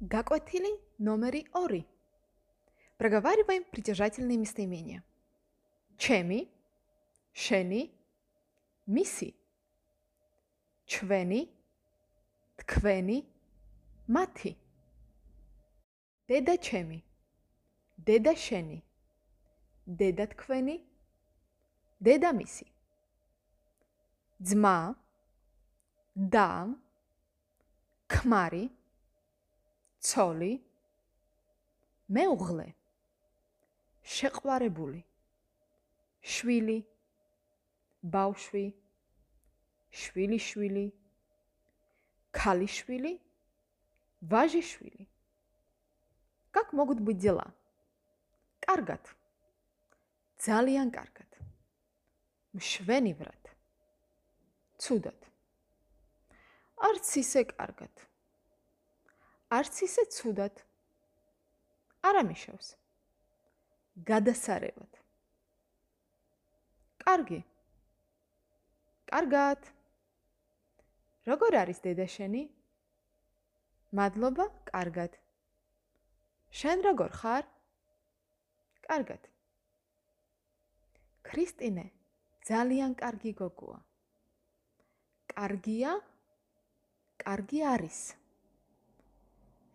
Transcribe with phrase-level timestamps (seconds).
[0.00, 1.84] Გაკვეთილი ნომერი 2.
[2.98, 5.02] Проговариваем притяжательные местоимения.
[5.96, 6.40] ჩემი,
[7.32, 7.82] შენი,
[8.88, 9.28] მისი,
[10.92, 11.40] ჩვენი,
[12.60, 13.18] თქვენი,
[14.16, 14.52] მათი.
[16.28, 16.98] დედა ჩემი,
[18.06, 18.78] დედა შენი,
[19.88, 20.76] დედა თქვენი,
[22.04, 22.66] დედა მისი.
[24.48, 24.78] ძმა,
[26.16, 26.48] და,
[28.12, 28.64] ქმარი,
[30.00, 30.52] ცოლი,
[32.08, 32.68] მეუღლე,
[34.16, 35.02] შეყვარებული,
[36.22, 36.78] შვილი,
[38.16, 38.66] ბავშვი,
[40.02, 40.86] შვილიშვილი,
[42.36, 43.14] ქალიშვილი,
[44.22, 45.06] ვაჟიშვილი.
[46.56, 47.52] Как могут быть дела?
[48.64, 49.04] კარგად.
[50.40, 51.30] ძალიან კარგად.
[52.56, 53.44] მშვენივრად.
[54.80, 55.20] ცუდად.
[56.88, 57.92] არც ისე კარგად.
[59.51, 60.61] არც ისე ცუდად.
[62.07, 62.67] არამიშავს.
[64.09, 64.99] გადასარევად.
[67.03, 67.39] კარგი.
[69.11, 69.67] კარგად.
[71.27, 72.43] როგორ არის დედა შენი?
[73.99, 75.19] მადლობა, კარგად.
[76.61, 77.43] შენ როგორ ხარ?
[78.87, 79.27] კარგად.
[81.27, 81.85] ქრისტინე
[82.47, 83.77] ძალიან კარგი გოგოა.
[85.35, 85.99] კარგია?
[87.27, 88.01] კარგი არის.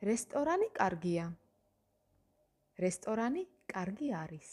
[0.07, 1.23] რესტორანი კარგია.
[2.83, 3.41] რესტორანი
[3.73, 4.51] კარგი არის.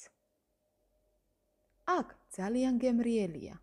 [1.93, 3.57] აქ ძალიან გემრიელია.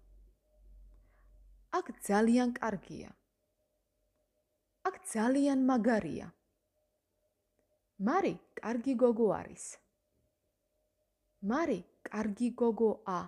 [1.78, 3.10] აქ ძალიან კარგია.
[4.90, 6.30] აქ ძალიან მაგარია.
[8.10, 9.66] მარი კარგი გოგო არის.
[11.54, 11.78] მარი
[12.10, 13.20] კარგი გოგოა.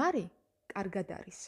[0.00, 0.24] მარი
[0.74, 1.44] კარგად არის.